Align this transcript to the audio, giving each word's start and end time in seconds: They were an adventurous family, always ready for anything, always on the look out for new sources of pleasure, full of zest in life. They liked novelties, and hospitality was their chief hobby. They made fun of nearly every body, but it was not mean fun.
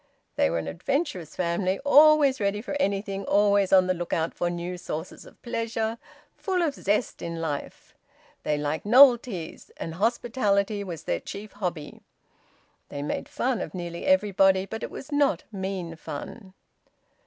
They 0.35 0.49
were 0.49 0.57
an 0.57 0.67
adventurous 0.67 1.35
family, 1.35 1.77
always 1.85 2.39
ready 2.39 2.59
for 2.59 2.75
anything, 2.79 3.23
always 3.25 3.71
on 3.71 3.85
the 3.85 3.93
look 3.93 4.13
out 4.13 4.33
for 4.33 4.49
new 4.49 4.75
sources 4.75 5.27
of 5.27 5.39
pleasure, 5.43 5.99
full 6.35 6.63
of 6.63 6.73
zest 6.73 7.21
in 7.21 7.39
life. 7.39 7.95
They 8.41 8.57
liked 8.57 8.83
novelties, 8.83 9.69
and 9.77 9.93
hospitality 9.93 10.83
was 10.83 11.03
their 11.03 11.19
chief 11.19 11.51
hobby. 11.51 12.01
They 12.89 13.03
made 13.03 13.29
fun 13.29 13.61
of 13.61 13.75
nearly 13.75 14.07
every 14.07 14.31
body, 14.31 14.65
but 14.65 14.81
it 14.81 14.89
was 14.89 15.11
not 15.11 15.43
mean 15.51 15.95
fun. 15.95 16.55